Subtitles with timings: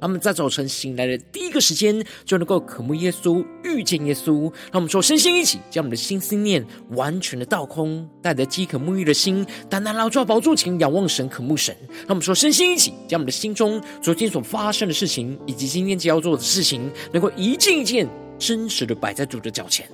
[0.00, 4.42] 他们在早晨醒来的第一个时间，就能够渴慕耶稣、遇见耶稣。
[4.72, 11.76] 让我们说，身心一起，将我们的心思念完全的倒空，带着饥渴沐浴的心，单单来到宝座前，仰望神、渴慕神。
[11.90, 19.86] 让我们说，身心一起，将我们的心中昨天所发生的事情，以及今天将要做的事情，能够一件一件真实的摆在主的脚前。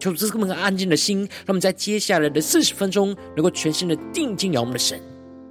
[0.00, 5.00] 求主赐我们安静的心，让我们在接下来的四十分钟，能够全心的定睛仰望的神。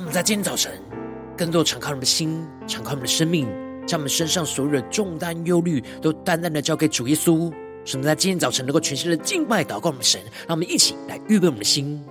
[0.00, 0.72] 我们在今天早晨，
[1.36, 3.46] 更多敞开我们的心，敞开我们的生命，
[3.86, 7.52] 将我们身上所有的重担、忧虑，都淡淡的交给主耶稣。
[7.84, 10.18] 使我们在今天早晨能够全心的敬拜、祷告我们的神。
[10.48, 12.02] 让我们一起来预备我们的心。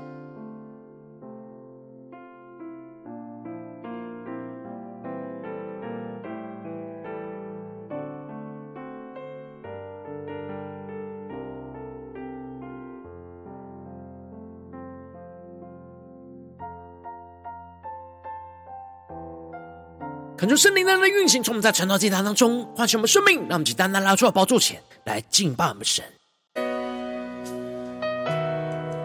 [20.60, 26.04] 圣灵在那运行，从我们在传道祭坛当中唤醒我们生命，让我们去单单拉出来宝座前来敬拜我们神。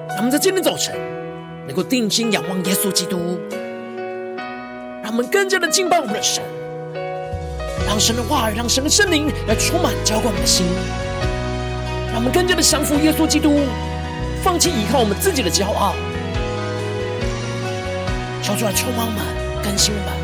[0.08, 0.96] 让我们在今天早晨
[1.68, 3.38] 能够定睛仰望耶稣基督，
[5.00, 6.42] 让我们更加的敬拜我们的神，
[7.86, 10.66] 让神的话语，让神的圣灵来充满浇灌我们的心，
[12.08, 13.60] 让我们更加的降服耶稣基督，
[14.42, 15.94] 放弃依靠我们自己的骄傲，
[18.42, 20.23] 求主来充满我们，更新我们。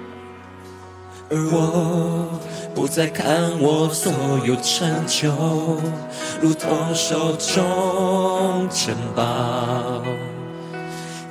[1.33, 2.27] 而我
[2.75, 4.11] 不再看我所
[4.45, 5.31] 有成就，
[6.41, 10.03] 如同手中珍宝，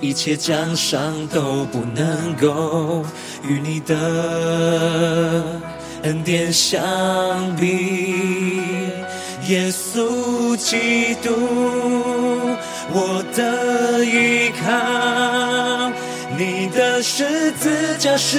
[0.00, 3.05] 一切奖赏都不能够
[3.47, 5.44] 与你的
[6.05, 6.81] 恩典相
[7.56, 8.53] 比。
[9.49, 11.31] 耶稣基督，
[12.93, 15.93] 我的依靠。
[16.41, 18.39] 你的十字架是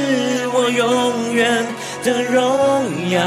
[0.56, 1.68] 我永远
[2.04, 3.22] 的荣耀，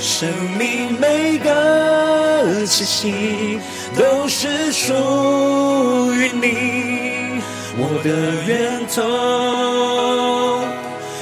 [0.00, 3.58] 生命每个气息
[3.98, 4.94] 都是属
[6.14, 7.42] 于你，
[7.76, 8.08] 我的
[8.46, 9.02] 源头，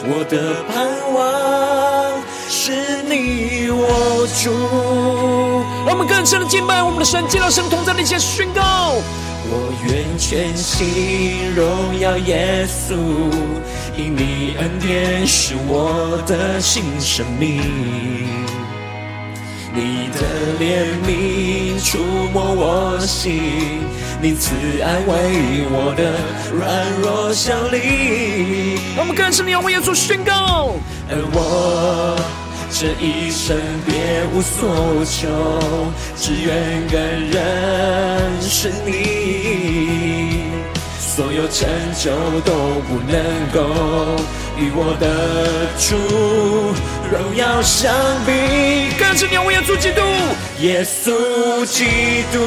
[0.04, 2.72] 我的盼望是
[3.08, 5.51] 你我主。
[5.92, 8.94] 我们更深的敬拜我们的神，见到神同在的一些宣告。
[9.44, 12.94] 我愿全心荣耀耶稣，
[13.94, 17.60] 因你恩典是我的新生命。
[19.74, 20.20] 你的
[20.58, 21.98] 怜悯触
[22.32, 23.82] 摸我心，
[24.22, 26.14] 你慈爱为我的
[26.56, 28.78] 软弱效力。
[28.96, 30.74] 我们更深的要为耶稣宣告，
[31.10, 32.41] 而我。
[32.74, 33.54] 这一生
[33.84, 35.28] 别无所求，
[36.16, 36.98] 只愿更
[37.30, 37.38] 认
[38.40, 38.90] 识你。
[40.98, 42.10] 所有成就
[42.40, 43.14] 都不能
[43.52, 43.60] 够
[44.58, 45.04] 与我的
[45.78, 45.94] 主
[47.12, 47.92] 荣耀相
[48.24, 48.32] 比。
[48.98, 50.00] 更是你要为耶稣基督，
[50.60, 51.84] 耶稣基
[52.32, 52.40] 督，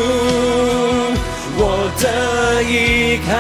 [1.58, 3.32] 我的依靠。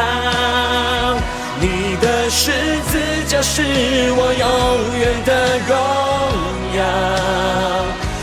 [1.66, 2.52] 你的十
[2.92, 4.46] 字架是我永
[5.00, 5.32] 远的
[5.68, 5.74] 荣
[6.78, 6.80] 耀，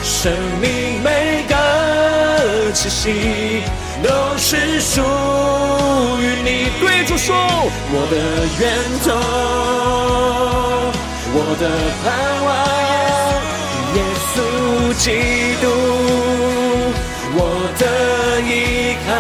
[0.05, 3.65] 生命每个气息
[4.01, 4.09] 都
[4.39, 5.03] 是属
[6.21, 6.71] 于你。
[6.81, 7.35] 对主说，
[7.91, 8.15] 我的
[8.61, 8.63] 源
[9.03, 9.11] 头，
[11.35, 11.63] 我的
[12.05, 12.07] 盼
[12.47, 12.49] 望，
[13.97, 13.99] 耶
[14.31, 14.35] 稣
[15.03, 15.05] 基
[15.61, 15.65] 督，
[17.35, 17.39] 我
[17.77, 17.83] 的
[18.47, 18.51] 依
[19.05, 19.11] 靠，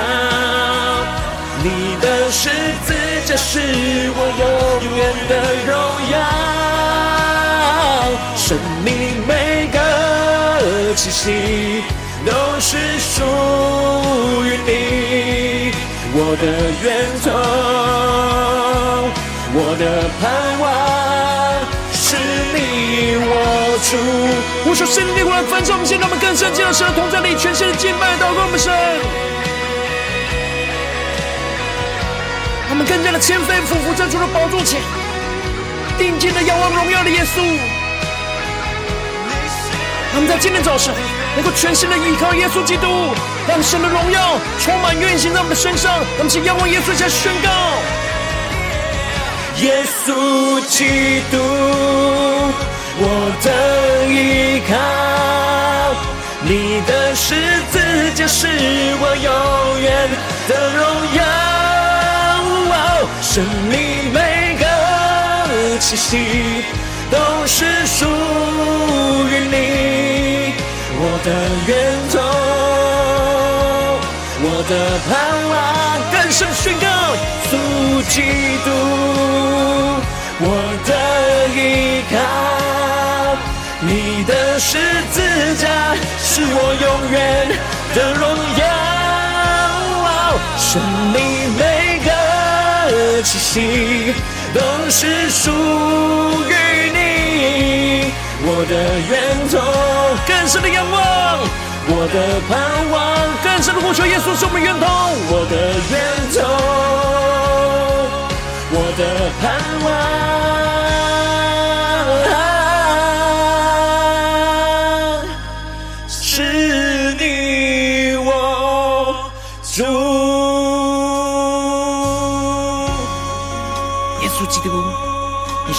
[1.64, 1.66] 你
[2.00, 2.40] 的十
[2.86, 2.88] 字
[3.26, 3.50] 架是
[5.32, 5.72] 的荣
[6.12, 6.14] 耀，
[8.36, 8.92] 生命
[9.26, 9.78] 每个
[10.94, 11.82] 气息
[12.26, 12.30] 都
[12.60, 13.24] 是属
[14.44, 15.72] 于你，
[16.12, 16.44] 我的
[16.82, 16.86] 源
[17.24, 17.26] 头，
[19.54, 19.82] 我的
[20.20, 20.22] 盼
[20.60, 20.62] 望。
[23.24, 23.90] 我主。
[24.68, 28.70] 我说圣灵的过来翻转我们，现在我们更深进入神的同在里，全新的敬拜祷告我们神。
[32.68, 34.80] 我们更加的谦卑俯伏在主的宝座前，
[35.98, 37.40] 定睛的仰望荣耀的耶稣。
[40.14, 40.94] 我们在今天早晨
[41.36, 43.14] 能够全心的依靠耶稣基督，
[43.48, 46.00] 让神的荣耀充满运行在我们的身上。
[46.18, 47.48] 我们请仰望耶稣，下宣告：
[49.62, 51.38] 耶稣基督。
[52.98, 53.48] 我的
[54.12, 54.76] 依靠，
[56.42, 57.34] 你的十
[57.72, 57.80] 字
[58.14, 58.46] 架是
[59.00, 60.10] 我永远
[60.46, 60.80] 的荣
[61.16, 61.22] 耀。
[63.22, 64.18] 生命每
[65.82, 66.16] 气息
[67.10, 70.54] 都是属于你，
[70.94, 71.28] 我的
[71.66, 71.70] 源
[72.12, 72.14] 头，
[74.44, 74.72] 我的
[75.10, 75.10] 盼
[75.50, 75.52] 望，
[76.12, 76.86] 更深宣告，
[77.50, 77.52] 主
[78.08, 78.14] 基
[78.64, 78.66] 督，
[80.38, 80.46] 我
[80.86, 80.90] 的
[81.52, 81.58] 依
[82.12, 82.14] 靠。
[83.80, 83.90] 你
[84.22, 84.78] 的十
[85.10, 85.18] 字
[85.56, 85.66] 架
[86.22, 87.18] 是我永远
[87.92, 88.22] 的荣
[88.56, 88.62] 耀，
[90.56, 90.80] 生
[91.12, 91.18] 命
[91.58, 91.60] 每
[92.04, 92.08] 个
[93.22, 94.14] 气息
[94.54, 94.60] 都
[94.90, 96.54] 是属于
[96.92, 98.12] 你，
[98.44, 98.74] 我的
[99.08, 99.12] 源
[99.50, 99.54] 头，
[100.26, 100.94] 更深的仰望，
[101.88, 102.16] 我的
[102.48, 102.50] 盼
[102.90, 102.94] 望，
[103.42, 104.86] 更深的呼求，耶稣是我们源头，
[105.30, 105.56] 我的
[105.90, 105.94] 源
[106.34, 106.40] 头，
[108.72, 109.00] 我的
[109.40, 109.42] 盼
[109.84, 110.71] 望。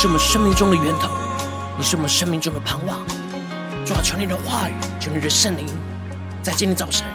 [0.04, 1.10] 是我们生命中的源头，
[1.78, 3.00] 你是我们生命中的盼望。
[3.86, 5.66] 主啊，求你的话语，求你的圣灵，
[6.42, 7.08] 在今天早晨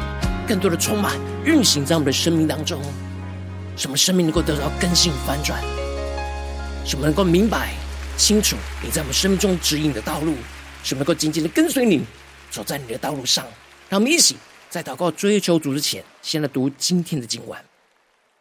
[0.47, 1.15] 更多的充满
[1.45, 2.81] 运行在我们的生命当中，
[3.77, 5.63] 使我们生命能够得到更新翻转，
[6.87, 7.75] 使我们能够明白
[8.17, 10.33] 清楚你在我们生命中指引的道路，
[10.83, 12.07] 使我们能够紧紧的跟随你，
[12.51, 13.45] 走在你的道路上。
[13.91, 14.35] 让我们一起
[14.71, 17.68] 在祷告追求主之前，先来读今天的经文。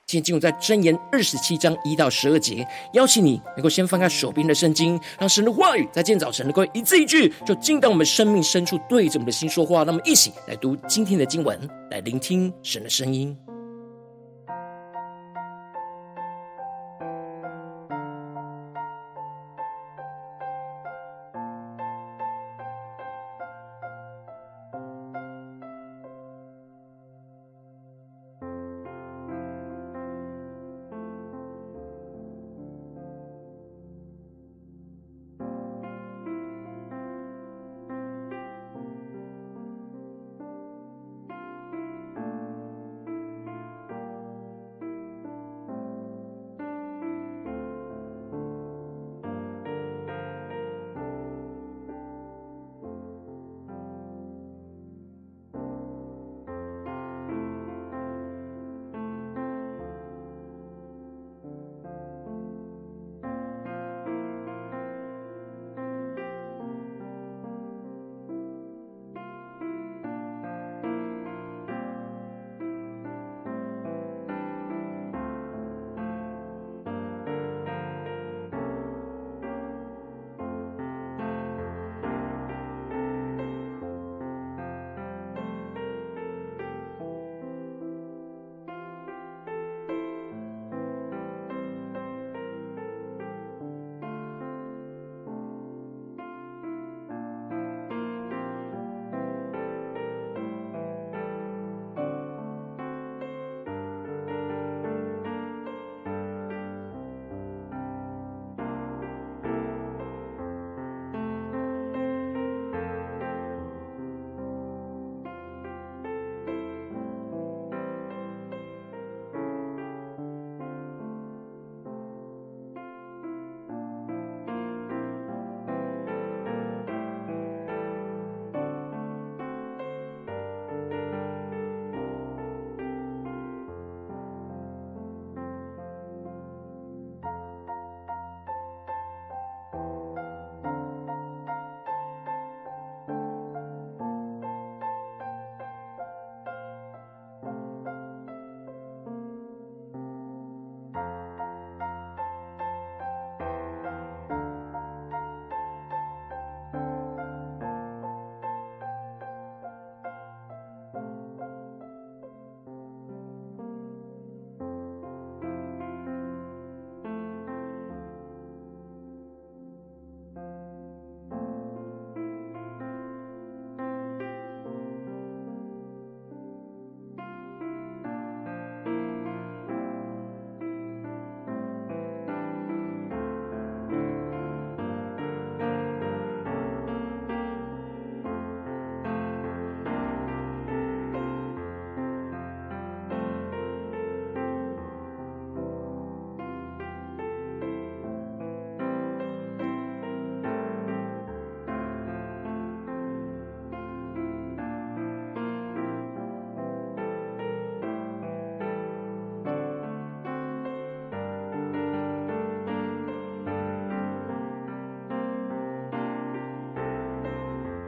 [0.10, 9.84] 今天进入在箴言二十七章一到十二节，邀请你能够先翻开手边的圣经，让神的话语在今早晨能够一字一句，就进到我们生命深处，对着我们的心说话。
[9.84, 11.60] 那么，一起来读今天的经文，
[11.92, 13.38] 来聆听神的声音。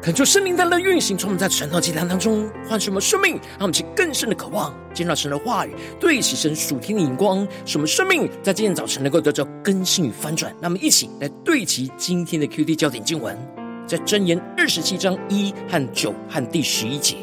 [0.10, 10.52] 恳求圣灵大的运行，从我们在晨祷祭坛当中唤醒我们生命，让我们去更深的渴望见到神的话语，对齐神属天的眼光，使我们生命在今天早晨能够得到更新与翻转。
[10.60, 13.38] 那么，一起来对齐今天的 QD 焦点经文，
[13.86, 17.16] 在箴言二十七章一和九和第十一节。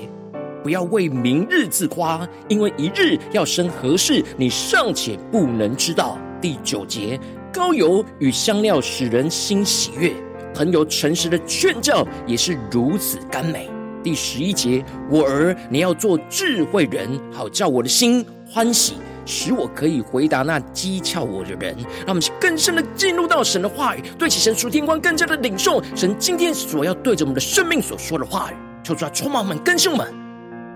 [0.63, 6.17] 不要为明日自夸，因为一日要生何事，你尚且不能知道。
[6.41, 7.19] 第九节，
[7.53, 10.13] 高油与香料使人心喜悦。
[10.57, 13.69] 朋友诚实的劝教也是如此甘美。
[14.03, 18.95] 第十一节，我儿，你要做智慧人，好叫我的心欢喜，
[19.27, 21.77] 使我可以回答那讥诮我的人。
[22.07, 30.07] 让我们更深的进入到神的话语，对起神属天光更加的领受神今天所要对着我们的生命所说的话语，求主来充满我们更新我们。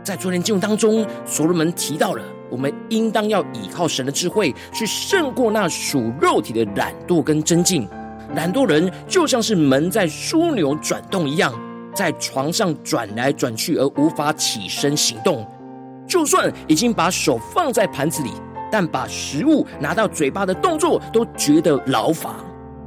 [0.04, 7.88] 在昨天经文当中，所罗门提到了我们应当要依靠神的智慧，去胜过那属肉体的懒惰跟争竞。
[8.34, 11.52] 懒惰人就像是门在枢纽转动一样，
[11.94, 15.46] 在床上转来转去而无法起身行动。
[16.06, 18.30] 就算已经把手放在盘子里，
[18.70, 22.36] 但把食物拿到嘴巴的动作都觉得劳乏。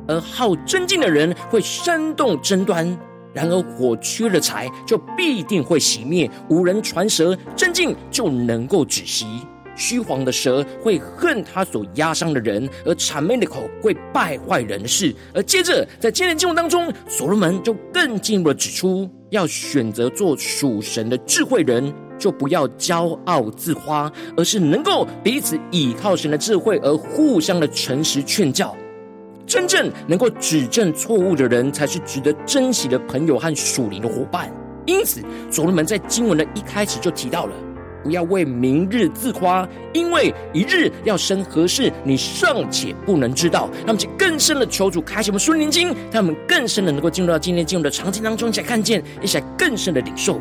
[0.08, 2.86] 而好争竞的人会煽动争端，
[3.34, 9.26] 然而火缺了柴就必定会熄灭，无人传舌争竞就能够止息。
[9.76, 15.14] 虚谎的舌会恨他所压伤的人，而谄媚的口会败坏人的事。
[15.34, 28.76] 而接着，在今天的经文当中，所罗门就更进一步的指出，要选择做属神的智慧人，就不要骄傲自夸，而是能够彼此倚靠神的智慧，而互相的诚实劝教。
[29.46, 34.50] 真正能够指正错误的人，才是值得珍惜的朋友和属灵的伙伴。
[34.86, 37.54] 因此，所罗门在经文的一开始就提到了。
[38.04, 43.70] 不要为明日自夸，因为一日要生何事，你尚且不能知道。
[43.86, 50.40] 那么，就更深的求主开启我们属灵经，让我们更深的能够进入到今天进入的场景当中，一起来看见，一起来更深的领受。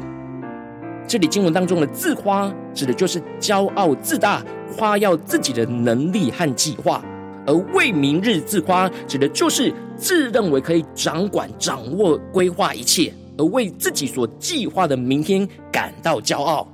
[1.07, 4.43] 这里经文当中的自夸，指的就是骄傲自大，
[4.77, 7.01] 夸耀自己的能力和计划；
[7.47, 16.67] 而为明日自夸，指的就是自认为可以掌管、掌握、规划一切，而为自己所计划的明天感到骄傲。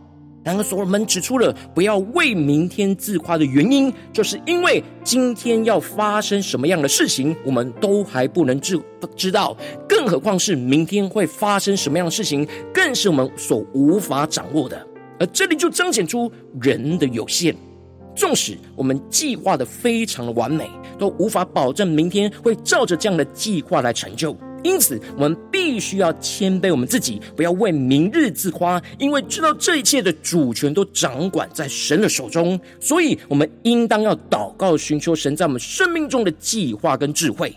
[0.48, 8.80] 然而，所罗门指出了不要为明天自夸的原因，就是因为今天要发生什么样的事情，我们都还不能知
[9.14, 9.54] 知道，
[9.86, 14.86] 更何况是明天会发生什么样的事情，更是我们所无法掌握的。
[15.20, 17.54] 而这里就彰显出人的有限，
[18.16, 20.66] 纵使我们计划的非常的完美，
[20.98, 24.34] 都无法保证明天会照着这样的计划来成就。
[24.68, 32.60] 因此，我们必须要谦卑我们自己，不要为明日自夸，因为知道这一切的主权都掌管在神的手中。
[32.78, 37.56] 所以，我们应当要祷告，寻求神在我们生命中的计划跟智慧。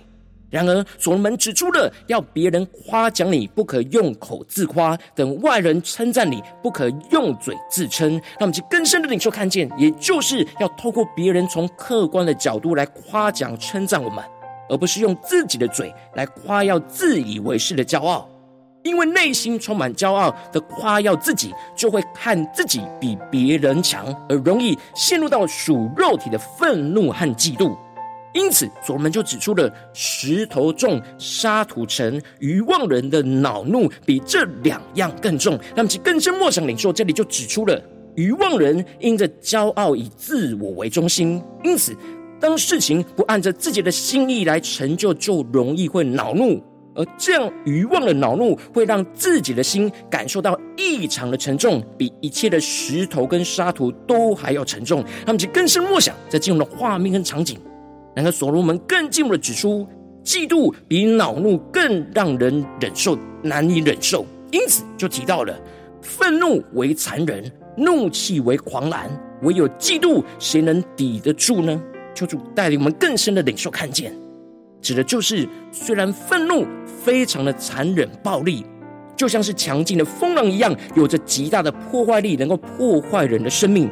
[0.50, 8.10] 然而，所罗门指出了要别人夸奖你，不可用口自夸；等外人称赞你，不可用嘴自称。
[8.12, 14.24] 让我们去更深的领受看见，也就是要透过别人从客观的角度来夸奖称赞我们。
[14.72, 18.28] 而不是用自己的嘴来夸耀自以为是的骄傲，
[18.84, 27.76] 因为内心充满骄傲的夸耀自己，就会看自己比别人强，而容易陷入到属肉体的愤怒和嫉妒。
[28.34, 35.60] 因此，所罗门就指出了石头重，沙土沉，愚妄人的恼怒比这两样更重。
[35.76, 37.78] 那么其更深默想领受，这里就指出了
[38.16, 41.94] 愚妄人因着骄傲以自我为中心，因此。
[42.42, 46.60] 当事情不按着自己的心意来成就，就容易会恼怒，
[46.96, 55.04] 而这样愚妄的恼怒会让自己的心感受到异常的沉重，比一切的石头跟沙土都还要沉重。
[55.24, 57.60] 他们就更深默想，在进入的画面跟场景。
[58.16, 59.88] 然后所罗门更进一步的指出，
[60.26, 64.26] 嫉妒比恼怒更让人忍受，难以忍受。
[64.52, 65.56] 因此就提到了，
[66.02, 69.10] 愤怒为残忍，怒气为狂澜，
[69.44, 71.80] 唯有嫉妒，谁能抵得住呢？
[72.14, 74.14] 求主带领我们更深的领受看见，
[74.82, 76.66] 指的就是虽然愤怒
[77.04, 78.66] 非常的残忍暴力，
[79.16, 83.90] 就像是强劲的风浪一样，有着极大的破坏力，能够破坏人的生命。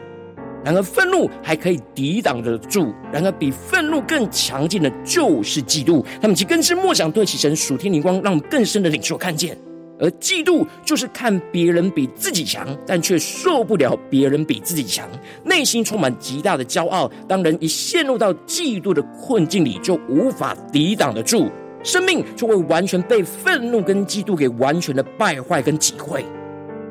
[0.62, 6.06] 然而愤怒还可以抵挡得住，然而比愤怒更强劲的就是嫉妒。
[6.22, 9.58] 他们其更是莫想对齐神属天灵光，让我们更深的领受看见。
[10.00, 15.06] 而嫉妒就是看别人比自己强，但却受不了别人比自己强，
[15.44, 17.12] 内心充满极大的骄傲。
[17.28, 21.50] 当人一陷入到嫉妒的困境里，就无法抵挡得住，
[21.84, 26.26] 生命就会完全被愤怒跟嫉妒给完全的败坏跟击毁。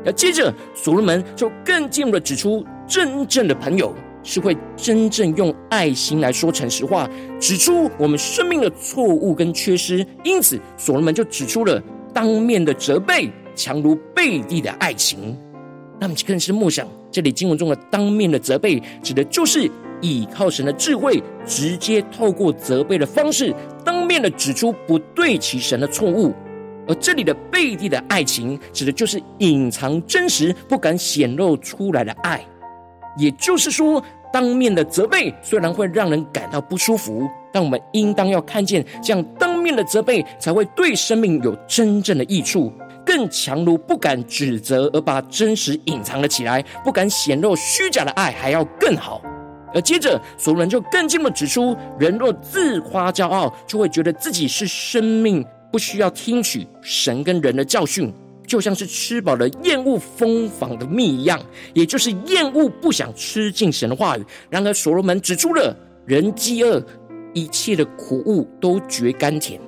[0.05, 7.09] 而接着，所罗门就更进一步的指出，真正的朋友是会真正用爱心来说诚实话，
[7.41, 10.07] 指出我们生命的错误跟缺失。
[10.23, 11.83] 因此，所罗门就指出了。
[12.18, 15.38] 当面的责备、强如背地的爱情。
[16.00, 19.70] 那么更是梦想，这里经文中的当面的责备，指的就是
[20.00, 26.34] 倚靠神的智慧，直接透过责备的方式，当面的指出不对其神的错误。
[26.88, 32.44] 而这里的背地的爱情，指的就是隐藏真实、不敢显露出来的爱。
[33.16, 42.73] 也就是说，当面的责备虽然会让人感到不舒服，但我们应当要看见，这样当面的责备才会对生命有真正的益处。
[43.05, 49.23] 更强如不敢指责而把真实隐藏了起来，不敢显露虚假的爱，还要更好。
[49.75, 55.42] 而接着，所罗门就更进一步指出：人若自夸骄傲，就会觉得自己是生命，
[55.73, 58.12] 不需要听取神跟人的教训，
[58.47, 61.40] 就像是吃饱了厌恶蜂房的蜜一样，
[61.73, 64.25] 也就是厌恶不想吃进神的话语。
[64.51, 66.83] 然而，所罗门指出了人饥饿，
[67.38, 69.61] 一切的苦物都觉甘甜。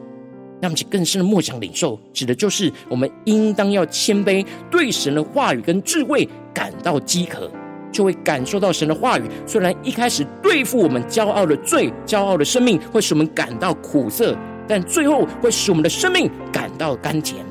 [0.61, 7.51] 那么，其更深的默想领受，指的就是我们应当要谦卑，对神的话语跟智慧感到饥渴，
[7.91, 9.23] 就会感受到神的话语。
[9.47, 14.37] 虽然一开始对付我们骄傲的罪、骄傲的生命，会使我们感到苦涩，
[14.69, 17.43] 但最后会使我们的生命感到甘甜。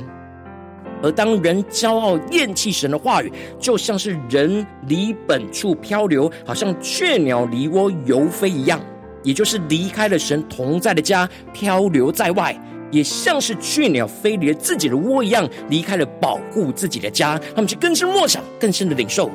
[1.01, 8.79] 而当人骄傲厌弃神的话语，就像是人离本处漂流，好像雀鸟离窝游飞一样，
[9.23, 12.55] 也就是离开了神同在的家，漂流在外。
[12.91, 19.29] 也像是雀鸟飞离了自己的窝一样，离开了保护自己的家，他们就更深默想、更深的领受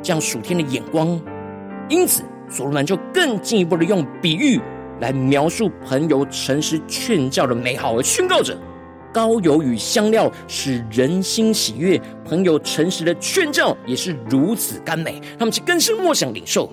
[0.00, 1.20] 这样属天的眼光。
[1.88, 4.60] 因此，所罗门就更进一步的用比喻
[5.00, 8.56] 来描述朋友诚实劝教的美好，而宣告着
[9.12, 15.20] 高油与香料使人心喜悦，朋友诚实的劝教也是如此甘美。
[15.36, 16.72] 他们就更深默想领受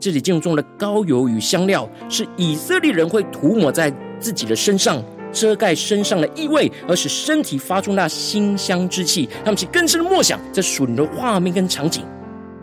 [0.00, 5.02] 这里经文中的膏油与香料，是以色列人会涂抹在自己的身上。
[5.32, 9.28] 遮盖身上的异味，而使身体发出那馨香之气。
[9.44, 12.02] 他们其更深的默想这属灵的画面跟场景，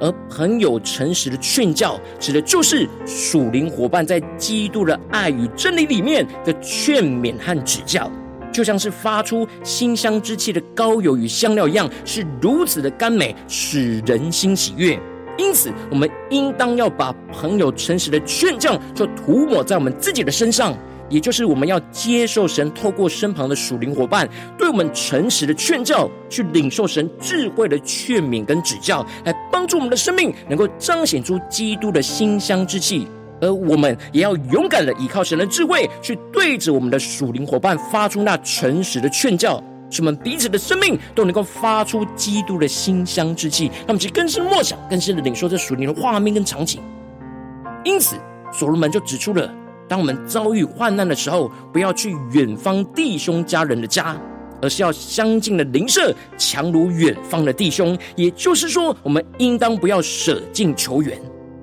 [0.01, 8.11] 而朋友诚实的劝教，指的就是属灵伙伴在基督的爱与真理里面的劝勉和指教，
[8.51, 14.99] 就像是发出馨香之气的膏油与香料一样，是如此的甘美，使人心喜悦。
[15.37, 20.75] 因此，我们应当要把朋友诚实的劝教，就涂抹在我们自己的身上。
[21.09, 33.07] 也就是我们要接受神透过身旁的属灵伙伴，对我们诚实的劝教，去领受神智慧的劝勉跟指教，来帮助我们的生命能够彰显出基督的馨香之气。
[33.39, 43.71] 而我们也要勇敢的依靠神的智慧，去对着我们的属灵伙伴发出那诚实的劝教，使我们彼此的生命都能够发出基督的馨香之气。
[43.87, 46.81] 那么，其更深默想，更深的领受这属灵的画面跟场景。
[47.83, 48.15] 因此，
[48.51, 49.49] 所罗门就指出了。
[49.87, 54.17] 当我们遭遇患难的时候，不要去远方弟兄家人的家，
[54.61, 57.97] 而是要相近的邻舍，强如远方的弟兄。
[58.17, 61.17] 也就是说，我们应当不要舍近求远，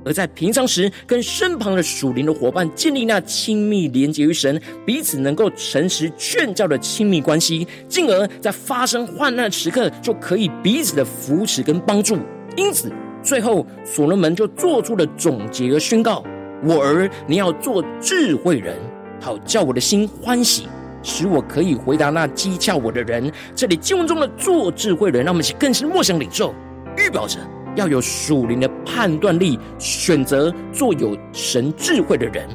[0.05, 12.19] 而在平常时跟身旁的属灵的伙伴建立那亲密连结于神，彼此能够诚实劝教的亲密关系，进而在发生患难时刻就可以彼此的扶持跟帮助。
[12.57, 16.23] 因此，最后所罗门就做出了总结和宣告。
[16.63, 18.77] 我儿，你要做智慧人，
[19.21, 20.67] 好叫我的心欢喜，
[21.03, 23.31] 使我可以回答那讥诮我的人。
[23.55, 26.55] 这里经文中的做智慧人，让我们更是默想领受，
[26.97, 27.39] 预表着
[27.77, 32.49] 要有属灵的判断力，选择做有神智慧的人，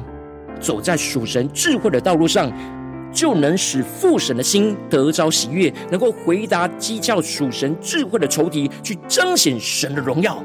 [0.60, 2.52] 走在属神智慧的道路上，
[3.12, 10.42] 就能使父神的心得着喜悦，能够回答讥诮属神智慧的仇敌，去彰显神的荣耀。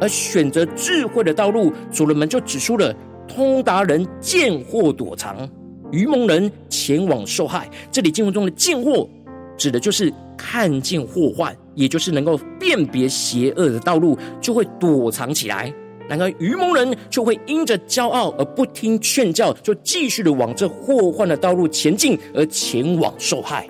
[0.00, 2.94] 而选择智慧的道路，所人们就指出了。
[3.26, 5.46] 通达人见货躲藏，
[5.92, 7.68] 愚蒙人前往受害。
[7.90, 9.06] 这里经文中的“见货”
[9.54, 15.70] 指的就是看见祸患，也就是能够辨别邪恶的道路，就会躲藏起来。
[16.08, 23.68] 然而愚蒙人就会因着骄傲而不听劝教，就继续的往这祸患的道路前进，而前往受害。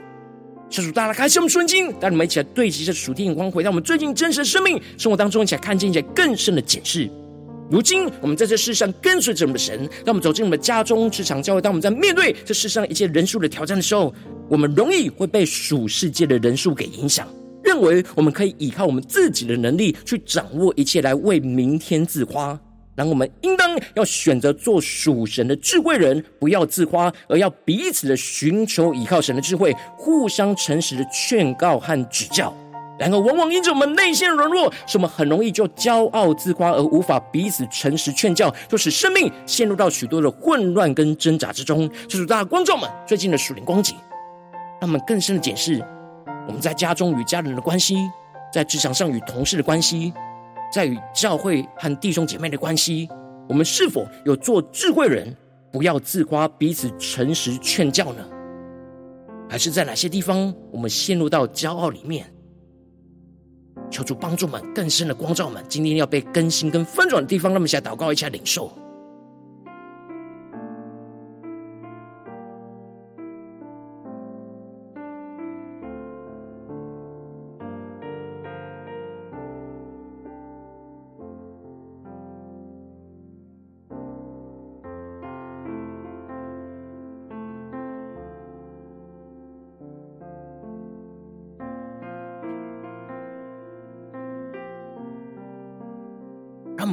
[0.70, 7.11] 求主大家开心我们顺境，带你们一起来对齐这属天眼光，回到我们最近真实的生命生活当中，一起来看见一些更深的解释。
[7.70, 14.14] 如今，我们在这世上跟随着我们的神，当我们走进我们的家中、职场、教会，当我们在面对这世上一切人数的挑战的时候，
[14.48, 17.28] 我们容易会被属世界的人数给影响，
[17.62, 22.59] 认为我们可以依靠我们自己的能力去掌握一切，来为明天自夸。
[22.96, 32.52] 然后，我们应当要选择做属神的智慧人，不要自夸，而要彼此的寻求依靠神的智慧，互相诚实的劝告和指教。
[32.99, 41.89] 然而，往往因着我们内心的软弱，使我们很容易就骄傲自夸，而无法彼此诚实劝教，就使生命陷入到许多的混乱跟挣扎之中。
[42.09, 43.97] 这是大家观众们最近的属灵光景，
[44.81, 45.81] 让我们更深的检视：
[46.47, 48.11] 我们在家中与家人的关系，
[48.53, 50.13] 在职场上与同事的关系，
[50.73, 53.09] 在与教会和弟兄姐妹的关系，
[53.49, 55.37] 我们是否有做智慧人，
[55.71, 58.25] 不要自夸，彼此诚实劝教呢？
[59.49, 62.27] 还是在哪些地方我们陷入到骄傲里面？
[63.90, 68.70] 求主帮助们更深的光照们，今天要被更新跟翻转的地方，那么现在祷告一下领受。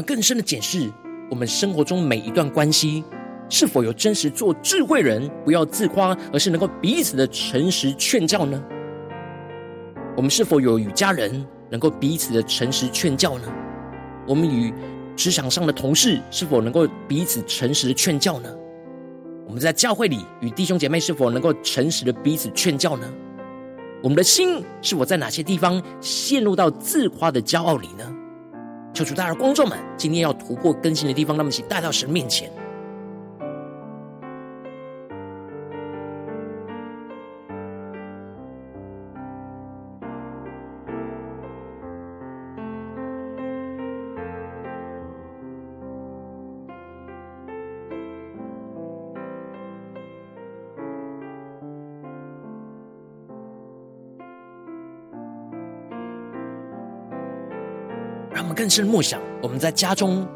[0.05, 0.91] 更深的检视
[1.29, 3.03] 我们生活中每一段关系，
[3.49, 8.63] 是否有真实做智慧人，不要自夸，而是能够彼此的诚实劝教呢？
[10.15, 13.51] 我们是否有与家人能够彼此的诚实劝教呢？
[14.27, 14.71] 我们与
[15.15, 18.49] 职场上的同事是否能够彼此诚实的劝教呢？
[19.47, 23.07] 我们在教会里与弟兄姐妹是否能够诚实的彼此劝教呢？
[24.03, 28.15] 我们的心是否在哪些地方陷入到自夸的骄傲里呢？
[28.95, 32.49] 求主大的观众们，今天要突破更新的地方，那么请带到神面前。
[58.65, 60.27] 更深默想，我们在家中、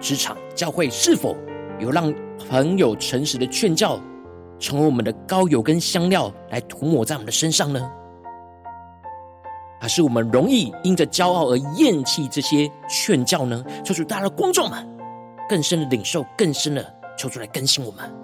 [0.00, 1.36] 职场、教会，是否
[1.78, 2.12] 有让
[2.50, 4.00] 朋友诚实的劝教，
[4.58, 7.88] 成为我们的膏油跟香料，来涂抹在我们的身上呢？
[9.80, 13.64] 还是我们容易因着骄傲而厌弃这些劝教呢？
[13.84, 14.84] 求主，大家的观众们，
[15.48, 16.84] 更深的领受，更深的
[17.16, 18.17] 求出来更新我们。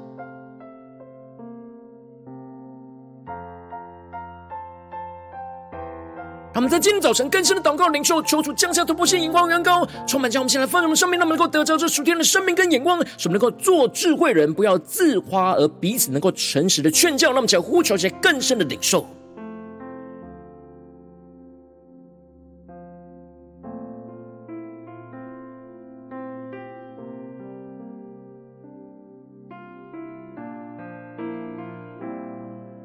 [6.54, 17.32] 他们在今天早晨更深的祷告领受，求主降下突破性眼光，远高充满，将我们现在放在我们生命，让我们能够得着这属天的生命跟眼光，使我们能够做智慧人，不要自夸，而彼此能够诚实的劝教。
[17.32, 19.04] 那么，请呼求一些更深的领受，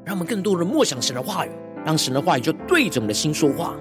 [0.04, 1.50] 让我们更多的默想神的话语。
[1.84, 3.74] 让神的话语就对着我们的心说话，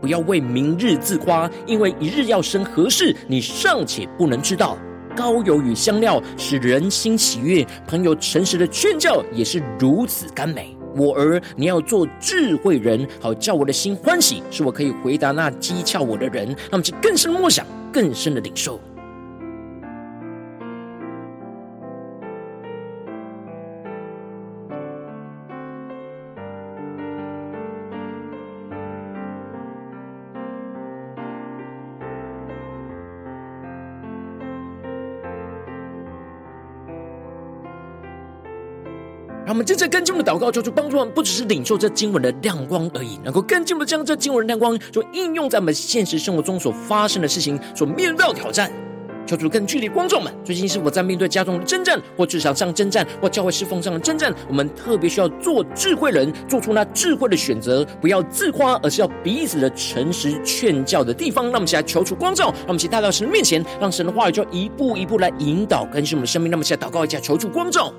[0.00, 4.76] 不要为明日自夸，因为一日要生何事，你尚且不能知道。
[5.16, 10.76] 膏油与香料使人心喜悦，朋友诚实的劝教也是如此甘美。
[10.94, 16.46] 我儿，你要做智慧人，好叫我的心欢喜，使我可以回答那讥诮我的人。
[16.46, 18.78] 让我们去更深默想，更深的领受。
[39.56, 48.70] 我们正在跟进我们的祷告，求主帮助我们，不只是领受这经文的亮光而已，能够更进一步将这经文的亮光，就应用在我们现实生活中所发生的事情，所面对的挑战。
[49.26, 54.30] 求主更具体，观众们，最近是否在面对家中的征战，或职场上征战，或教会侍奉上的征战？
[54.46, 61.46] 我们特别需要做智慧人，做出那智慧的选择，不要自夸，而是要彼此的诚实劝教的地方。
[61.46, 66.50] 让我们一起来求主光照，让我们一起带到神的面前，让神的话语就一步一步来引导更新我们的生命。
[66.50, 67.90] 让我们一起来祷告一下，求主光照。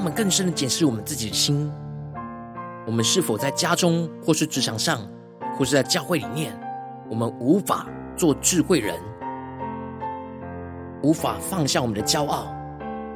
[0.00, 1.70] 们更深的检视我们自己的心，
[2.86, 5.00] 我们是否在家中，或是职场上，
[5.56, 6.58] 或是在教会里面，
[7.08, 7.86] 我们无法
[8.16, 8.94] 做智慧人，
[11.02, 12.46] 无法放下我们的骄傲，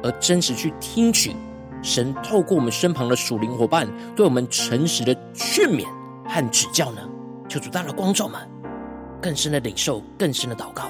[0.03, 1.35] 而真实去听取
[1.81, 5.85] 神透过我们身旁的属灵伙伴对我们诚实的劝勉
[6.27, 7.01] 和指教呢？
[7.47, 8.39] 求主大的光照们，
[9.21, 10.85] 更深的领受，更深的祷告。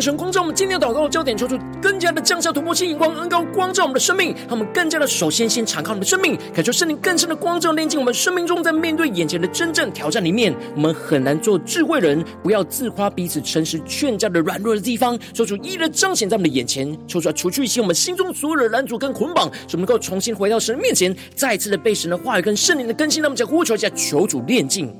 [0.00, 24.94] 神光照我们今天祷告的焦点，求主更加的降下突破性眼光，恩膏光照我们的生命，让我们更加的首先先敞开我们的生命，感受圣灵更深的光照，炼进我们生命中，在面对眼前的真正挑战里面，我们很难做智慧人，不要自夸彼此诚实劝教的软弱的地方，求主一一彰显在我们的眼前，求主来除去一些我们心中所有的拦阻跟捆绑，使我们能够重新回到神的面前，再次的被神的话语跟圣灵的更新，让我们再呼求下，求主炼净。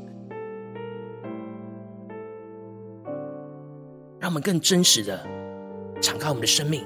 [4.31, 5.27] 我们更真实的
[6.01, 6.85] 敞开我们的生命，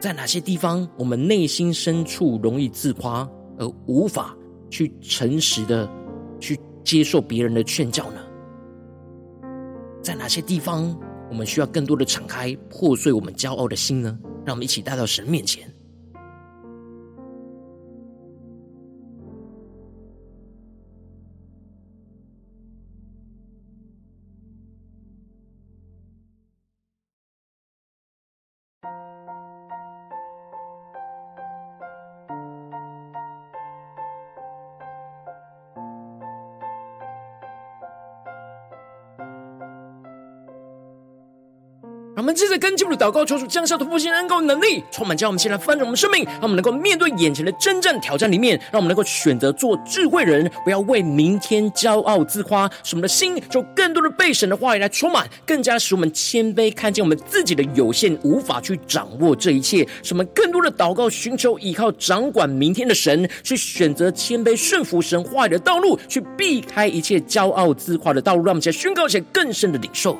[0.00, 4.34] 在哪些地方我们内心深处容易自夸，而无法
[4.70, 5.86] 去诚实的
[6.40, 8.20] 去接受别人的劝教呢？
[10.02, 14.18] 在哪些地方我们需要更多的敞开，破碎我们骄傲的心呢？
[14.42, 15.70] 让我们一起带到神面前。
[42.34, 70.18] 们接着跟进我们的祷告，求主降下突破性恩膏能力，充满将我们现在翻转我们生命，让我们能够面对眼前的征战挑战里面，让我们能够选择做智慧人，不要为明天骄傲自夸，使我们的心就更多的被神的话语来充满，更加使我们谦卑，看见我们自己的有限，无法去掌握这一切，使我们更多的祷告，寻求依靠掌管明天的神，去选择谦卑顺服神话语的道路，去避开一切骄傲自夸的道路，让我们在宣告一些更深的领受。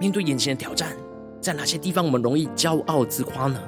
[0.00, 0.96] 面对眼前的挑战，
[1.42, 3.60] 在哪些地方我们容易骄傲自夸呢？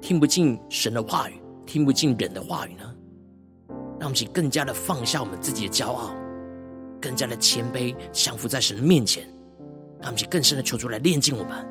[0.00, 1.34] 听不进神的话语，
[1.66, 2.84] 听不进人的话语呢？
[3.98, 6.14] 让我们去更加的放下我们自己的骄傲，
[7.00, 9.24] 更加的谦卑，降服在神的面前，
[9.98, 11.66] 让我们去更深的求主来炼净我们。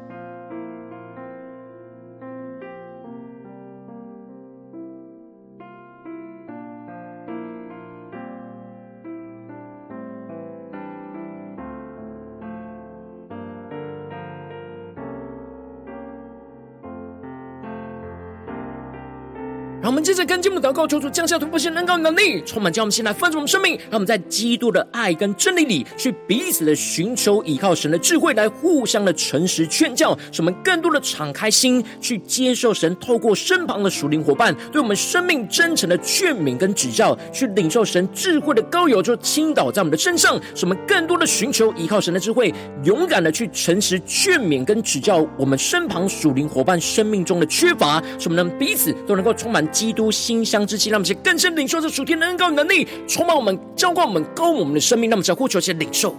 [20.03, 23.75] 接着跟进我们的祷告，求主降下突破性能高能力，充满将我们心来翻转我们生命。
[23.89, 49.63] 让我们在基督的爱跟真理里，去彼此的寻求，依靠神的智慧来互相的诚实劝教，使我们更多的敞开心，去接受神透过身旁的属灵伙伴，对我们生命真诚的劝勉跟指教，去领受神智慧的膏油，就倾倒在我们的身上，使我们更多的寻求依靠神的智慧，勇敢的去诚实劝勉跟指教我们身旁属灵伙伴生命中的缺乏，使我们能彼此都能够充满。
[49.71, 55.09] 基督馨香之气，让我们去更深领受这属天的恩膏能力，充满我们，浇灌我们，膏我们的生命。
[55.09, 56.15] 让我们在呼求前领受，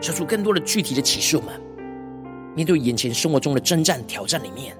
[0.00, 1.36] 说出更多的具体的启示。
[1.36, 1.52] 我们
[2.56, 4.74] 面对眼前生活中的征战挑战里面，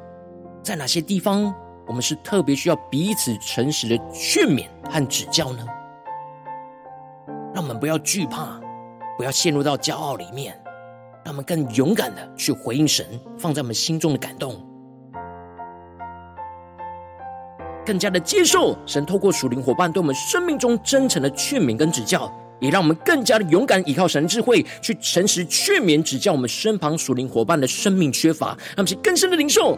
[0.62, 1.54] 在哪些地方
[1.86, 5.66] 我们是特别需要彼此诚实的劝勉和指教呢？
[7.58, 8.60] 让我们不要惧怕，
[9.16, 10.56] 不要陷入到骄傲里面，
[11.24, 13.04] 让我们更勇敢的去回应神
[13.36, 14.64] 放在我们心中的感动，
[17.84, 29.76] 更加的接受神透过属灵伙伴对我们生命中真诚的劝勉跟指教，也让我们更加的勇敢依靠神智慧去诚实劝勉指教我们身旁属灵伙伴的生命缺乏，让我们更深的领受，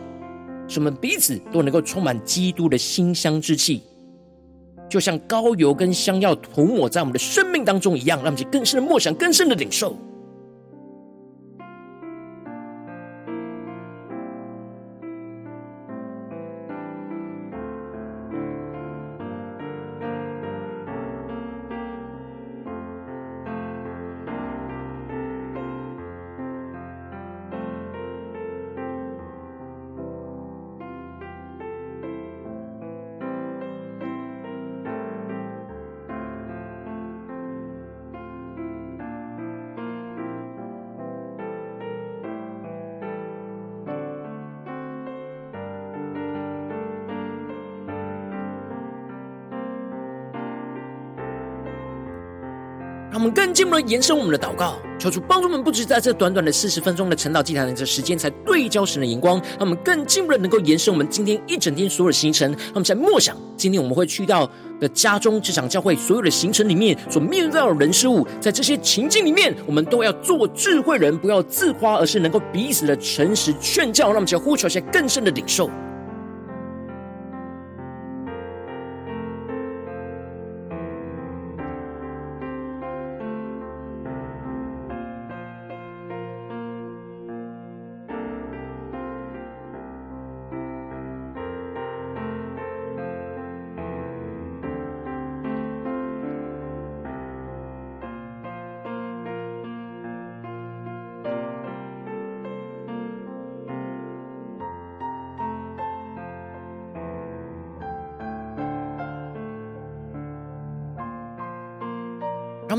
[0.69, 3.83] 使我们彼此都能够充满基督的馨香之气。
[4.91, 9.97] 就像膏油跟香药涂抹在我们的生命当中一样，让我们去更深的默想，更深的领受。
[53.21, 62.51] 我们更进一步的延伸我们的祷告，求主帮助我们，不只在这短短的四十分钟的晨祷祭坛的这时间，才对焦神的眼光，让我们更进一步的能够延伸我们今天一整天所有的行程。
[62.51, 74.07] 让我们在默想，今天我们会去到的家中、职场、教会所有的行程里面，所面对到的人事物，在这些情境里面，我们都要做智慧人，不要自夸，而是能够彼此的诚实劝教。
[74.07, 75.69] 让我们只要呼求一些更深的领受。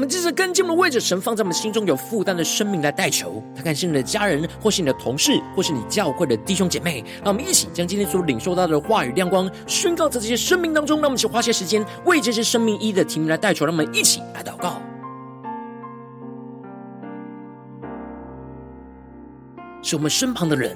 [0.02, 7.04] 我们继续跟进我们为着神放在我们心中有负担的生命来代求，他看是你的家人，或是你的同事，或是你教会的弟兄姐妹。
[7.24, 10.98] 让我们一起将今天所领受到的话语亮光宣告在这些生命当中。
[10.98, 13.64] 让我们一起花些时间为这些生命一的题目来代求。
[13.64, 14.82] 让我们一起来祷告，
[19.84, 20.76] 使我们身旁的人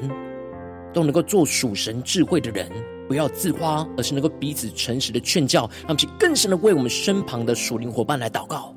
[0.94, 2.70] 都能够做属神智慧的人，
[3.08, 5.62] 不要自夸，而是能够彼此诚实的劝教。
[5.62, 8.75] 让我们去更深的为我们身旁的属灵伙伴来祷告。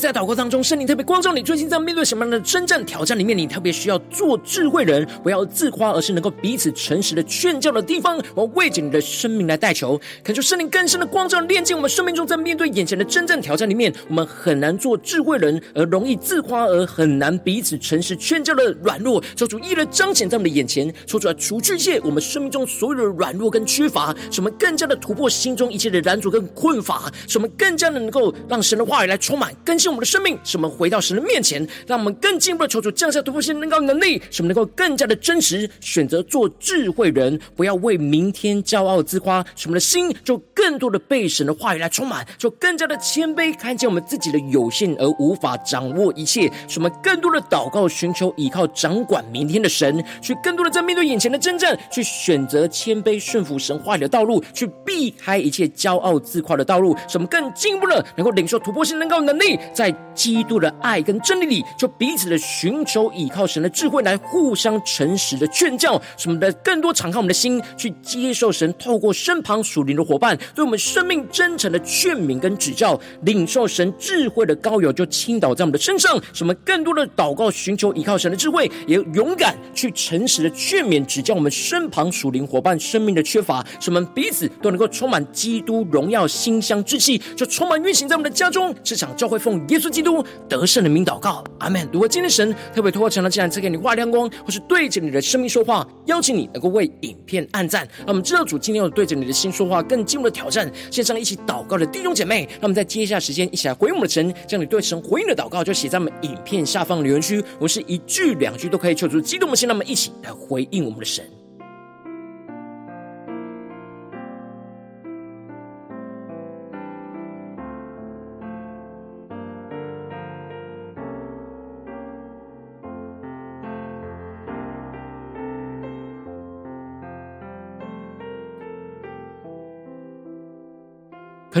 [0.00, 29.52] 在祷告当中，圣灵特别光照你，最近在面对什么样的征战挑战里面，你特别需要做智慧人，不要自夸，而是能够彼此诚实的劝教的地方，我为着你的生命来代求，恳求圣灵更深的光照，炼净我们生命中在面对眼前的征战挑战里面，我们很难做智慧人，而容易自夸，而很难彼此诚实劝教的软弱，求主一人彰显在我们的眼前，说出来除去一切我们生命中所有的软弱跟缺乏，使我们更加的突破心中一切的拦阻跟困乏，使我们更加的能够让神的话语来充满。
[29.64, 59.58] 更新我们的生命，使我们回到神的面前，让我们更进一步的求主降下突破性能够能力，使我们能够更加的真实，选择做智慧人，不要为明天骄傲自夸，使我们的心就更多的被神的话语来充满，就更加的谦卑，看见我们自己的有限而无法掌握一切，使我们更多的祷告，寻求依靠掌管明天的神，去更多的在面对眼前的征战，去选择谦卑顺服神话语的道路，去避开一切骄傲自夸的道路，使我们更进一步的能够领受突破性能够能力。
[59.80, 89.40] 在基督的爱跟真理里，就彼此的寻求倚靠神的智慧，来互相诚实的劝教，使我们的更多敞开我们的心，去接受神透过身旁属灵的伙伴，对我们生命真诚的劝勉跟指教，领受神智慧的膏油就倾倒在我们的身上，使我们更多的祷告寻求倚靠神的智慧，也勇敢去诚实的劝勉指教我们身旁属灵伙伴生命的缺乏，使我们彼此都能够充满基督荣耀馨香之气，就充满运行在我们的家中、职场、教会。
[89.40, 91.88] 奉耶稣基督得胜的名祷告，阿门。
[91.92, 97.86] 如果今天神特别透过成了，竟然赐给你画亮光，或是对着你的生命说话，邀请你能够为影片按赞。
[97.98, 100.70] 让我们知道主今天要对着你的心说话，更进一步的挑战。
[100.90, 107.42] 线上一起祷告的弟兄姐妹，让我们在接下时间一起来回应我们的神，将你对神回应的祷告就写在我们影片下方留言区。
[107.58, 111.24] 我是一句两句都可以求出激动的心，让我们一起来回应我们的神。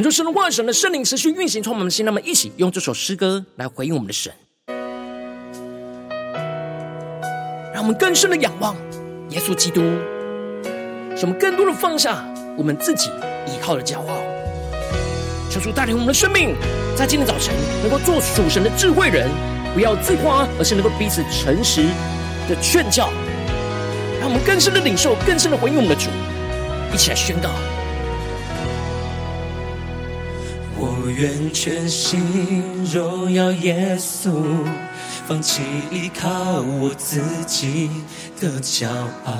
[0.00, 2.06] 恳求神的万、神的圣灵持续运行，充满我们的心。
[2.06, 4.32] 那么一起用这首诗歌来回应我们的神，
[7.74, 8.74] 让我们更深的仰望
[9.28, 9.82] 耶稣基督，
[11.14, 12.24] 使我们更多的放下
[12.56, 13.10] 我们自己
[13.46, 14.22] 依靠的骄傲。
[15.50, 16.56] 求主带领我们的生命，
[16.96, 19.28] 在今天早晨能够做属神的智慧人，
[19.74, 21.82] 不要自夸，而是能够彼此诚实
[22.48, 23.10] 的劝教。
[24.18, 26.08] 让我们更深的领受，更深的回应我们的主，
[26.90, 27.50] 一起来宣告。
[31.20, 32.18] 愿全心
[32.90, 34.42] 荣耀耶稣，
[35.28, 35.60] 放弃
[35.90, 37.90] 依靠我自己
[38.40, 38.88] 的骄
[39.26, 39.34] 傲。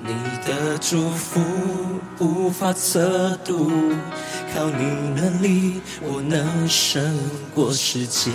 [0.00, 0.14] 你
[0.46, 1.38] 的祝福
[2.18, 3.70] 无法测度，
[4.54, 4.84] 靠你
[5.20, 7.18] 能力，我能胜
[7.54, 8.30] 过世界。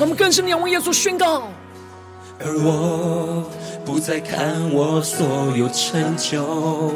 [0.00, 1.46] 我们更深的仰望耶稣宣告，
[2.40, 3.44] 而我
[3.84, 5.26] 不再看我所
[5.56, 6.92] 有成就，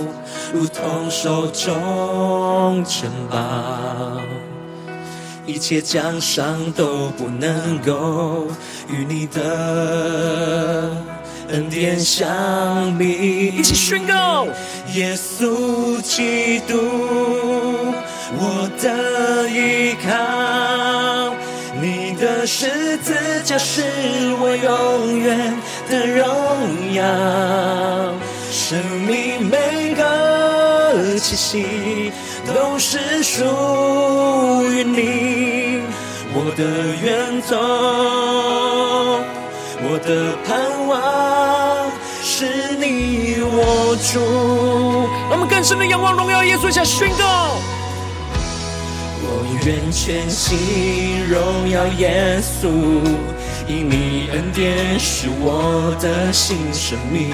[0.53, 4.21] 如同手中城堡，
[5.47, 8.47] 一切奖赏都不能够
[8.89, 10.91] 与你的。
[11.51, 14.47] 恩典相比，一起宣告：
[14.95, 16.75] 耶稣基督，
[18.37, 20.13] 我的依靠，
[22.47, 23.15] 十字
[23.45, 23.83] 架是
[24.41, 25.57] 我永远
[25.89, 26.25] 的荣
[26.95, 27.03] 耀。
[28.51, 32.13] 生命每个气息
[32.47, 33.45] 都是属
[34.71, 35.83] 于你，
[36.35, 36.65] 我的
[37.03, 37.57] 远走。
[39.81, 40.59] 我的盼
[40.89, 40.97] 望
[42.23, 44.19] 是你我主，
[45.31, 47.61] 我们更深的仰望荣耀耶稣，下宣告。
[49.41, 52.67] 我愿全心荣耀耶稣，
[53.69, 57.31] 因你恩典是我的新生命。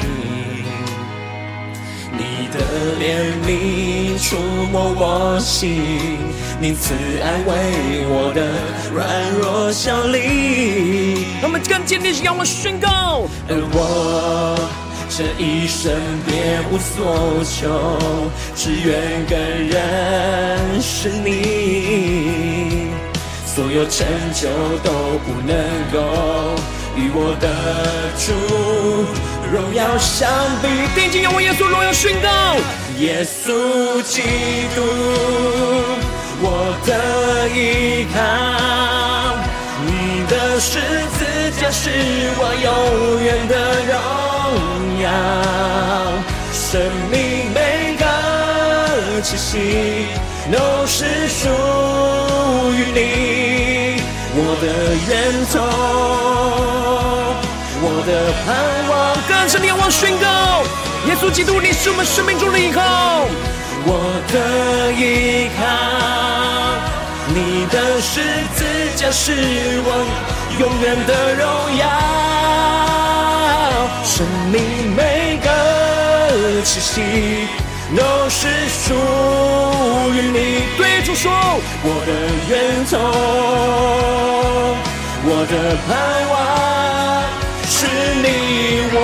[2.13, 2.61] 你的
[3.01, 4.37] 怜悯触
[4.71, 6.19] 摸我心，
[6.61, 6.93] 你慈
[7.23, 8.53] 爱为我的
[8.93, 11.25] 软弱效力。
[11.43, 14.59] 我们更坚定是仰望宣告，而我
[15.17, 15.93] 这一生
[16.27, 17.71] 别无所求，
[18.57, 19.39] 只愿更
[19.69, 22.89] 认识你，
[23.47, 24.49] 所有成就
[24.83, 24.91] 都
[25.25, 25.55] 不能
[25.93, 26.01] 够
[26.97, 27.47] 与我的
[28.19, 28.33] 主。
[29.53, 30.29] 荣耀相
[30.61, 30.67] 比，
[31.01, 32.57] 定睛仰望耶稣，荣耀宣告：
[32.99, 34.21] 耶稣基
[34.75, 34.83] 督，
[36.43, 38.19] 我的依靠，
[39.87, 40.81] 你的十
[41.17, 41.25] 字
[41.61, 41.89] 架是
[42.37, 43.55] 我永远的
[43.87, 44.34] 荣
[46.53, 46.81] 生
[47.11, 48.05] 命每个
[49.23, 50.07] 气息
[50.51, 51.49] 都是属
[52.73, 54.01] 于你，
[54.35, 54.65] 我的
[55.09, 55.11] 源
[55.53, 55.55] 头。
[57.87, 58.11] 我的
[58.45, 58.47] 盼
[58.89, 58.93] 望，
[59.29, 60.27] 更深的仰望宣告：
[61.07, 62.81] 耶稣基督，你是我们生命中的依靠。
[63.87, 65.63] 我的依靠，
[67.29, 68.23] 你的十
[68.55, 68.65] 字
[68.97, 69.33] 架是
[69.85, 69.89] 我
[70.59, 71.45] 永远的荣
[71.77, 71.85] 耀。
[74.17, 74.63] 生命
[74.95, 77.03] 每个气息
[77.97, 78.95] 都是属
[80.15, 80.63] 于你。
[80.77, 81.33] 对主说，
[81.83, 82.15] 我的
[82.49, 82.95] 源头，
[85.27, 85.91] 我的盼
[86.31, 86.33] 望。
[87.67, 87.89] 是
[88.23, 88.97] 你我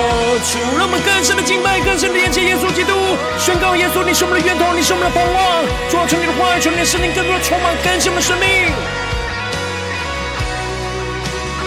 [0.47, 2.93] 主，让我们更深的敬拜，更深的连接耶稣基督，
[3.37, 5.67] 宣告耶稣，你是我们的源头，你是我们的盼望。
[5.91, 8.71] 主啊，求你的话语，求你的圣灵更多的充满更新的生命。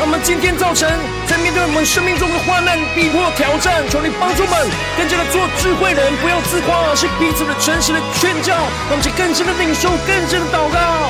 [0.05, 0.86] 我们今天早晨
[1.26, 11.09] 在面对我们生命中的患难、逼迫、挑战，求你帮助我们更加的做智慧人，不要自夸，而是彼此的诚实的劝教，让我们更深的领受，更深的祷告。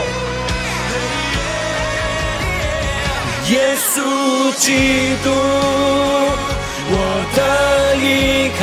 [3.51, 5.35] 耶稣基督，
[6.87, 6.95] 我
[7.35, 8.55] 的依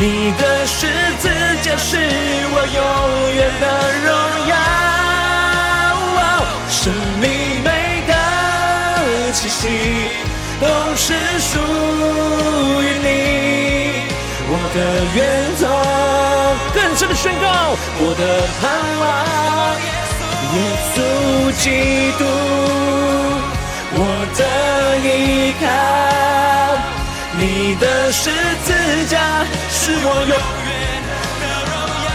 [0.00, 0.88] 你的十
[1.20, 1.28] 字
[1.60, 2.80] 架是我永
[3.36, 3.64] 远的
[4.00, 4.08] 荣
[4.48, 4.56] 耀。
[6.68, 7.30] 生命
[9.36, 9.68] 气息
[10.58, 10.66] 都
[10.96, 11.58] 是属
[12.80, 13.06] 于你，
[14.48, 14.76] 我的
[15.14, 15.18] 源
[15.60, 15.62] 头，
[16.72, 18.22] 更深的宣告，我的
[18.62, 18.64] 盼
[18.98, 19.04] 望。
[20.56, 20.58] 耶
[20.94, 20.96] 稣
[21.60, 21.64] 基
[22.16, 22.24] 督，
[23.92, 24.00] 我
[24.38, 24.40] 的
[25.04, 25.06] 依
[25.60, 25.64] 靠，
[27.38, 27.42] 你
[27.74, 28.30] 的十
[28.64, 28.72] 字
[29.10, 29.12] 架
[29.70, 30.34] 是我永
[30.64, 30.70] 远
[31.42, 31.72] 的荣
[32.06, 32.08] 耀。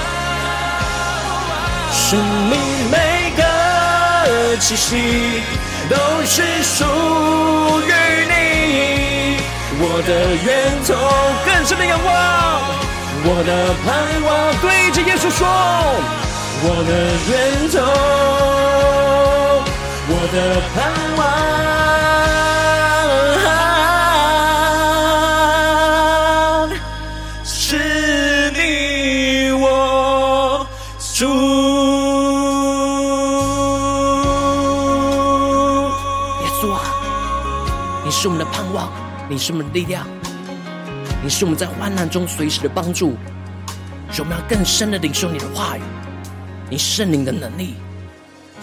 [1.94, 2.02] 生
[2.50, 2.54] 命
[2.90, 2.96] 每
[3.38, 3.40] 个
[4.58, 4.90] 气息
[5.92, 6.86] 都是属
[7.86, 7.92] 于
[8.32, 8.32] 你，
[9.78, 10.10] 我的
[10.46, 10.48] 源
[10.88, 10.90] 头
[11.46, 12.10] 更深的仰望，
[13.26, 13.52] 我的
[13.84, 13.88] 盼
[14.24, 14.30] 望
[14.62, 15.40] 对着耶稣说。
[16.64, 16.92] 我的
[17.28, 17.32] 源
[17.72, 17.76] 头，
[20.08, 20.36] 我的
[20.74, 20.80] 盼
[26.62, 26.70] 望，
[27.44, 27.52] 是
[28.52, 28.60] 你
[29.62, 29.66] 我
[31.14, 31.71] 主。
[38.22, 38.88] 是我们的盼望，
[39.28, 40.06] 你是我们的力量，
[41.24, 43.16] 你是我们在患难中随时的帮助，
[44.12, 45.82] 所以我们要更深的领受你的话语。
[46.70, 47.74] 你圣灵的能力，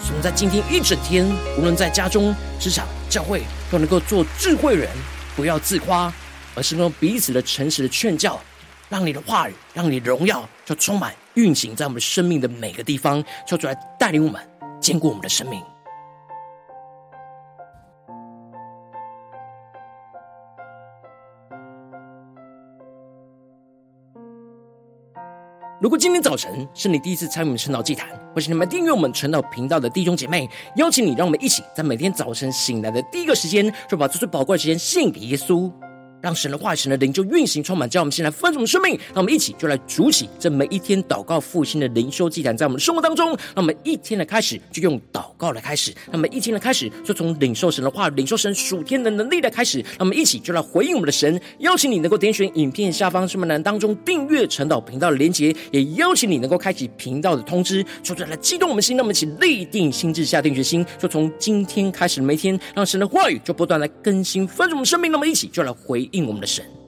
[0.01, 4.87] 使我们在今天一整天，无论在家中、职场、教会，都能够做智慧人，
[5.35, 6.09] 不要自夸，
[6.55, 8.39] 而是用彼此的诚实的劝教，
[8.87, 14.41] 让你的话语，让你的荣耀，就充满运行在我们生命的每个地方，就主来带领我们，
[14.79, 15.61] 坚固我们的生命。
[25.81, 35.71] 如果今天早晨是你第一次参与我们晨祷祭坛，或是你们订阅我们晨祷频道的弟兄姐妹，邀请你，让我们一起在每天早晨醒来的第一个时间，就把这最宝贵的时间献给耶稣。
[36.21, 38.97] 让神的话语、神的灵就运行充满，叫我们先来分盛生命。
[39.13, 43.29] 让我们一起就来主起这每一天祷告复兴的灵修祭坛，在我们生活当中。
[43.29, 49.79] 让我们一天的开始就用祷告来开始，让我们一天的开始就从领受神的话、领受神属天的能力的开始。
[49.79, 51.39] 让我们一起就来回应我们的神。
[51.59, 58.97] 邀请你能够点选影片下方说明栏当中订阅晨祷频道的连结，也邀请你能够开启频道的通知，说出来激动我们心。
[58.97, 65.11] 那我们一起立定心志，下定决心，就从今天开始每一天，让神的话语就不断来更新分盛我们生命。
[65.11, 66.78] 那么一起就来回应我们的神。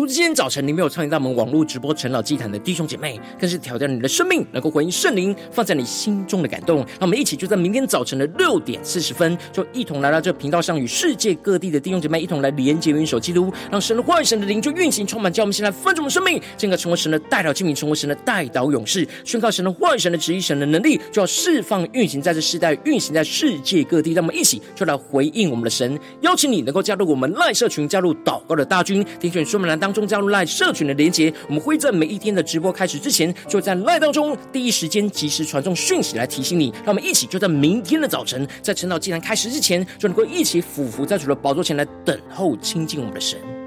[0.00, 6.78] 如今天早晨，你没有参与到我们网络直播晨祷祭坛的弟兄姐妹，更是挑战你的生命，能够回应圣灵放在你心中的感动。
[6.78, 24.14] 让我们一起就在明天早晨的六点四十分，就一同来到这频道上，与世界各地的弟兄姐妹一同来连接、元首基督，让神的话语、神的灵就运行充满，叫我们现在分盛我们生命，进而成为神的代祷器皿，成为神的代祷勇士，宣告神的话语、神的旨意、神的能力，就要释放、运行在这世代，运行在世界各地。
[24.14, 36.72] 让我们一起就来回应我们的神，邀请你能够加入我们赖社群，加入祷告的大军，点选说明栏当中加入赖社群的连结，我们会在每一天的直播开始之前，就在赖当中第一时间及时传送讯息来提醒你。
[36.84, 43.59] 让我们一起就在明天的早晨，在晨祷既然开始之前，就能够一起俯伏在主的宝座前来等候亲近我们的神。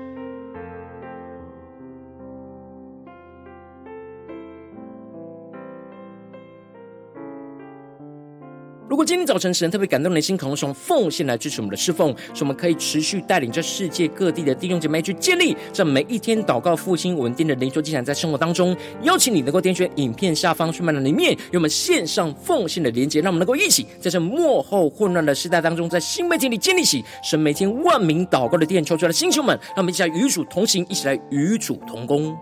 [8.94, 32.38] 如果今天早晨神特别感动你的心，可能从奉献来支持我们的侍奉，使我们可以持续带领着世界各地的弟兄姐妹去建立这每一天祷告复兴稳定的灵修祭坛，在生活当中，邀请你能够点选影片下方说明的里面有我们线上奉献的连接，让我们能够一起在这幕后混乱的时代当中，在新媒体里建立起神每天万名祷告的殿，求出来的弟兄们，让我们一起来与主同行，一起来与主同工。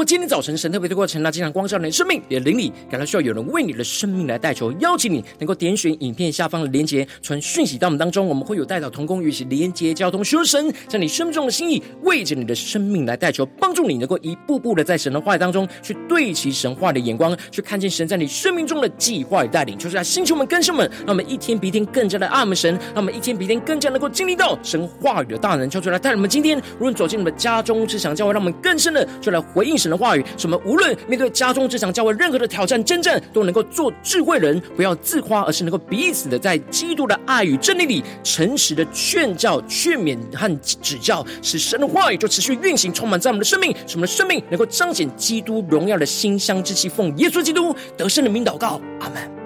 [0.00, 19.76] 果今天早晨神特别透过晨祷祭坛光照你的生命，你的灵里感到需要有人为你的生命来代求，邀请你能够点选影片下方的连结，传讯息到我们当中，我们会有代祷同工与其连结交通，求神在你生命中的心意，为着你的生命来代求，帮助你能够一步步的在神的话语当中去对齐神话的眼光，去看见神在你生命中的计划与带领。
[19.76, 30.56] 就是在星球们、更新们，让我们一天比一天更加的爱我们神，让我们一天比一天更加能够经历到神话语的大能，求主来带领我们今天无论走进我们家中、职场、教会，让我们更深的就来回应神的话语，什么？
[30.64, 46.88] 无论面对家中、职场、教会任何的挑战、真正，都能够做智慧人，不要自夸，而是能够彼此的在基督的爱与真理里，诚实的劝教、劝勉和指教，使神的话语就持续运行，充满在我们的生命，使我们的生命能够彰显基督荣耀的馨香之气。
[46.88, 49.39] 奉耶稣基督得胜的名祷告，阿门。